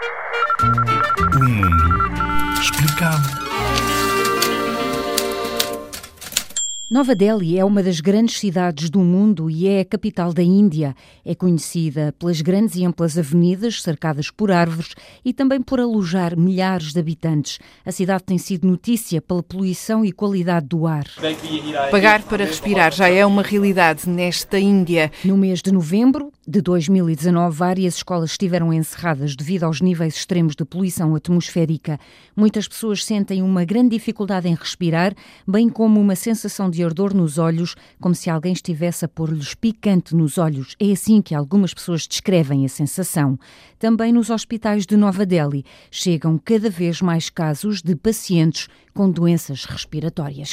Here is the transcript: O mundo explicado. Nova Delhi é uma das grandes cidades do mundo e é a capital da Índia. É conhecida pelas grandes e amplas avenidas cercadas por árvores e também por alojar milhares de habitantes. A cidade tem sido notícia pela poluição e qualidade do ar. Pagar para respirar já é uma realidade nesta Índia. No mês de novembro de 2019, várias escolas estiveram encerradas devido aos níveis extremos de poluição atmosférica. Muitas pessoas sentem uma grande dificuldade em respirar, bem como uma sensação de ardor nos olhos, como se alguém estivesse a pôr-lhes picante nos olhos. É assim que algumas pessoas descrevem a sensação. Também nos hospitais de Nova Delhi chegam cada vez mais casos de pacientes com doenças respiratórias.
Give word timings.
O 0.00 1.44
mundo 1.44 2.60
explicado. 2.60 3.40
Nova 6.90 7.14
Delhi 7.14 7.56
é 7.56 7.64
uma 7.64 7.84
das 7.84 8.00
grandes 8.00 8.40
cidades 8.40 8.90
do 8.90 8.98
mundo 8.98 9.48
e 9.48 9.68
é 9.68 9.80
a 9.82 9.84
capital 9.84 10.32
da 10.32 10.42
Índia. 10.42 10.96
É 11.24 11.36
conhecida 11.36 12.12
pelas 12.18 12.40
grandes 12.40 12.74
e 12.74 12.84
amplas 12.84 13.16
avenidas 13.16 13.80
cercadas 13.80 14.28
por 14.28 14.50
árvores 14.50 14.96
e 15.24 15.32
também 15.32 15.62
por 15.62 15.78
alojar 15.78 16.36
milhares 16.36 16.92
de 16.92 16.98
habitantes. 16.98 17.60
A 17.86 17.92
cidade 17.92 18.24
tem 18.24 18.38
sido 18.38 18.66
notícia 18.66 19.22
pela 19.22 19.40
poluição 19.40 20.04
e 20.04 20.10
qualidade 20.10 20.66
do 20.66 20.84
ar. 20.84 21.04
Pagar 21.92 22.24
para 22.24 22.44
respirar 22.44 22.92
já 22.92 23.08
é 23.08 23.24
uma 23.24 23.42
realidade 23.42 24.08
nesta 24.10 24.58
Índia. 24.58 25.12
No 25.24 25.36
mês 25.36 25.62
de 25.62 25.70
novembro 25.70 26.32
de 26.50 26.60
2019, 26.60 27.56
várias 27.56 27.94
escolas 27.94 28.32
estiveram 28.32 28.72
encerradas 28.72 29.36
devido 29.36 29.62
aos 29.62 29.80
níveis 29.80 30.16
extremos 30.16 30.56
de 30.56 30.64
poluição 30.64 31.14
atmosférica. 31.14 31.96
Muitas 32.34 32.66
pessoas 32.66 33.04
sentem 33.04 33.40
uma 33.40 33.64
grande 33.64 33.90
dificuldade 33.90 34.48
em 34.48 34.54
respirar, 34.56 35.14
bem 35.46 35.68
como 35.68 36.00
uma 36.00 36.16
sensação 36.16 36.68
de 36.68 36.82
ardor 36.82 37.14
nos 37.14 37.38
olhos, 37.38 37.76
como 38.00 38.16
se 38.16 38.28
alguém 38.28 38.52
estivesse 38.52 39.04
a 39.04 39.08
pôr-lhes 39.08 39.54
picante 39.54 40.12
nos 40.16 40.38
olhos. 40.38 40.74
É 40.80 40.90
assim 40.90 41.22
que 41.22 41.36
algumas 41.36 41.72
pessoas 41.72 42.04
descrevem 42.04 42.64
a 42.64 42.68
sensação. 42.68 43.38
Também 43.78 44.12
nos 44.12 44.28
hospitais 44.28 44.86
de 44.86 44.96
Nova 44.96 45.24
Delhi 45.24 45.64
chegam 45.88 46.36
cada 46.36 46.68
vez 46.68 47.00
mais 47.00 47.30
casos 47.30 47.80
de 47.80 47.94
pacientes 47.94 48.66
com 48.92 49.08
doenças 49.08 49.66
respiratórias. 49.66 50.48